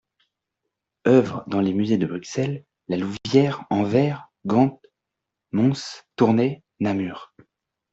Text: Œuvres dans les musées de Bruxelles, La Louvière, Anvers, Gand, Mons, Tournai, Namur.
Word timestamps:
Œuvres 1.05 1.43
dans 1.45 1.61
les 1.61 1.75
musées 1.75 1.99
de 1.99 2.07
Bruxelles, 2.07 2.65
La 2.87 2.97
Louvière, 2.97 3.65
Anvers, 3.69 4.31
Gand, 4.47 4.81
Mons, 5.51 6.01
Tournai, 6.15 6.63
Namur. 6.79 7.35